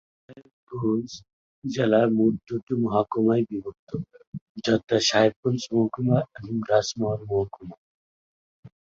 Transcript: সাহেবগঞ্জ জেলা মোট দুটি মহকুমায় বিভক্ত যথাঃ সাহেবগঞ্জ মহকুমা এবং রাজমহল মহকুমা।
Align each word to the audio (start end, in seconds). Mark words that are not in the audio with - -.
সাহেবগঞ্জ 0.69 1.09
জেলা 1.63 2.01
মোট 2.17 2.33
দুটি 2.47 2.73
মহকুমায় 2.83 3.43
বিভক্ত 3.49 3.89
যথাঃ 4.65 5.03
সাহেবগঞ্জ 5.09 5.61
মহকুমা 5.73 6.17
এবং 6.37 6.55
রাজমহল 6.69 7.21
মহকুমা। 7.31 7.75